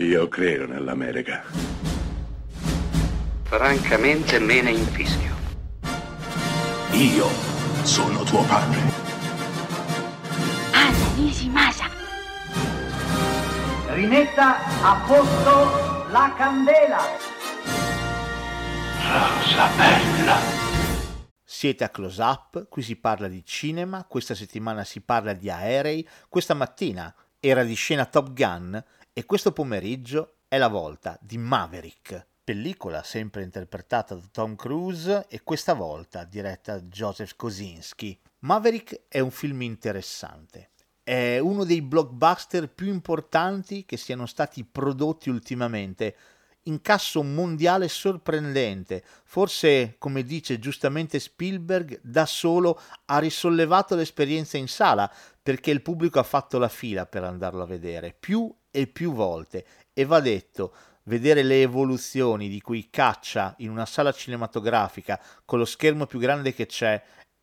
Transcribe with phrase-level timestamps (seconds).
[0.00, 1.42] Io credo nell'America.
[3.42, 5.34] Francamente me ne infischio.
[6.92, 7.26] Io
[7.82, 8.78] sono tuo padre.
[10.70, 11.86] Anna Nishimasa.
[13.88, 17.02] Rimetta a posto la candela.
[19.02, 20.36] Rosa bella.
[21.42, 26.08] Siete a Close Up, qui si parla di cinema, questa settimana si parla di aerei,
[26.28, 28.80] questa mattina era di scena Top Gun
[29.12, 35.42] e questo pomeriggio è la volta di Maverick, pellicola sempre interpretata da Tom Cruise e
[35.42, 38.18] questa volta diretta da Joseph Kosinski.
[38.40, 40.70] Maverick è un film interessante.
[41.02, 46.16] È uno dei blockbuster più importanti che siano stati prodotti ultimamente.
[46.62, 49.02] Incasso mondiale sorprendente.
[49.24, 56.18] Forse, come dice giustamente Spielberg, da solo ha risollevato l'esperienza in sala perché il pubblico
[56.18, 60.72] ha fatto la fila per andarlo a vedere più e più volte e va detto
[61.04, 66.54] vedere le evoluzioni di cui caccia in una sala cinematografica con lo schermo più grande
[66.54, 67.02] che c'è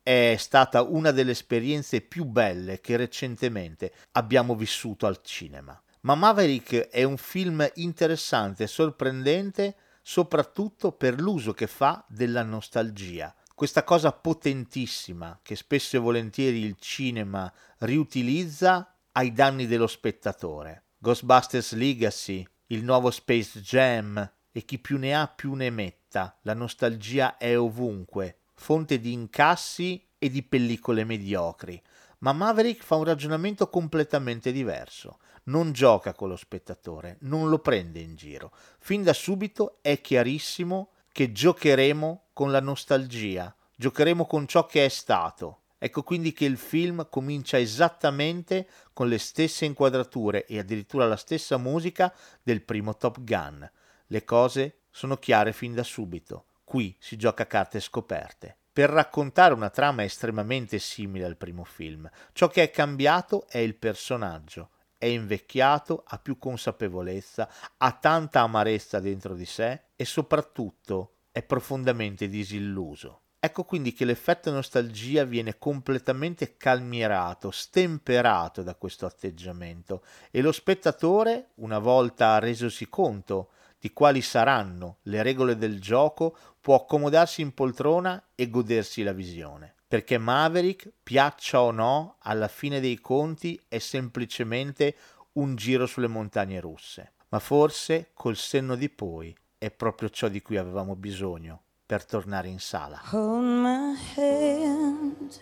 [0.00, 5.80] è stata una delle esperienze più belle che recentemente abbiamo vissuto al cinema.
[6.02, 13.34] Ma Maverick è un film interessante e sorprendente soprattutto per l'uso che fa della nostalgia.
[13.52, 20.85] Questa cosa potentissima che spesso e volentieri il cinema riutilizza ai danni dello spettatore.
[20.98, 26.38] Ghostbusters Legacy, il nuovo Space Jam e chi più ne ha più ne metta.
[26.42, 31.80] La nostalgia è ovunque, fonte di incassi e di pellicole mediocri.
[32.20, 35.18] Ma Maverick fa un ragionamento completamente diverso.
[35.44, 38.50] Non gioca con lo spettatore, non lo prende in giro.
[38.78, 44.88] Fin da subito è chiarissimo che giocheremo con la nostalgia, giocheremo con ciò che è
[44.88, 45.60] stato.
[45.78, 51.58] Ecco quindi che il film comincia esattamente con le stesse inquadrature e addirittura la stessa
[51.58, 53.70] musica del primo Top Gun.
[54.06, 56.46] Le cose sono chiare fin da subito.
[56.64, 58.56] Qui si gioca a carte scoperte.
[58.72, 63.74] Per raccontare una trama estremamente simile al primo film, ciò che è cambiato è il
[63.74, 64.70] personaggio.
[64.98, 72.28] È invecchiato, ha più consapevolezza, ha tanta amarezza dentro di sé e soprattutto è profondamente
[72.28, 73.20] disilluso.
[73.46, 80.02] Ecco quindi che l'effetto nostalgia viene completamente calmierato, stemperato da questo atteggiamento
[80.32, 86.74] e lo spettatore, una volta resosi conto di quali saranno le regole del gioco, può
[86.74, 89.76] accomodarsi in poltrona e godersi la visione.
[89.86, 94.96] Perché Maverick, piaccia o no, alla fine dei conti è semplicemente
[95.34, 97.12] un giro sulle montagne russe.
[97.28, 102.48] Ma forse, col senno di poi, è proprio ciò di cui avevamo bisogno per tornare
[102.48, 103.00] in sala.
[103.12, 105.38] Hold my hand,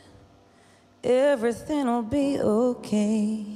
[1.02, 3.46] everything'll be okay.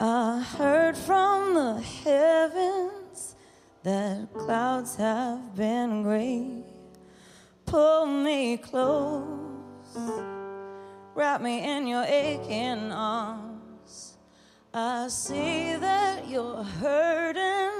[0.00, 3.36] I heard from the heavens
[3.84, 6.64] that clouds have been gray.
[7.64, 9.96] Pull me close,
[11.14, 14.16] wrap me in your aching arms.
[14.74, 17.70] I see that you're hurting.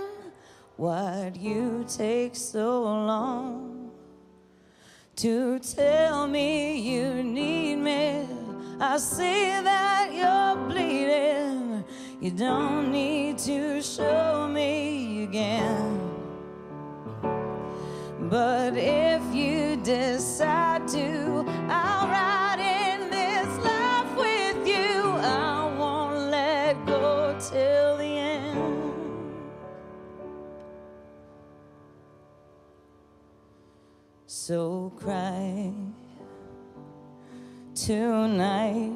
[0.76, 3.72] Why'd you take so long
[5.17, 8.27] to tell me you need me?
[8.81, 11.84] I see that you're bleeding.
[12.21, 16.00] You don't need to show me again.
[18.31, 18.77] But
[34.44, 35.72] So cry
[37.76, 38.91] tonight.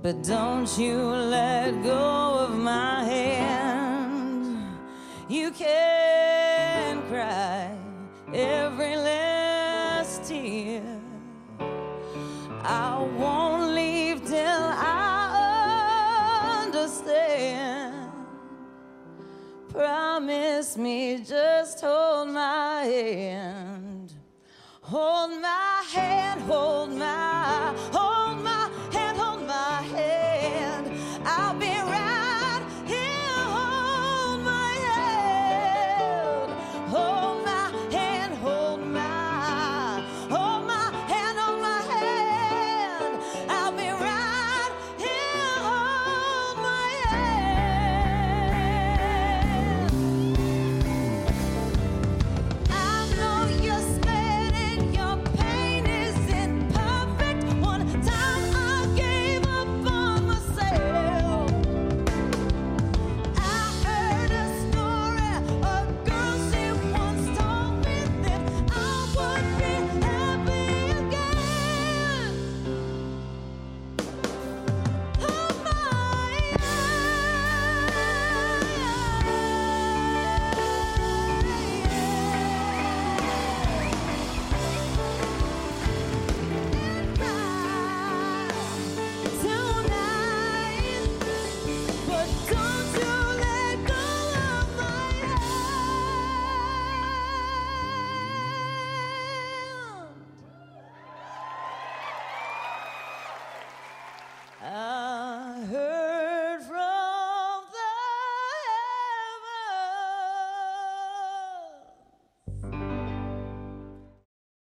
[0.00, 4.56] But don't you let go of my hand.
[5.28, 7.68] You can cry
[8.32, 9.25] every last
[20.56, 24.10] Promise me, just hold my hand.
[24.80, 27.05] Hold my hand, hold my,
[104.68, 105.05] Oh.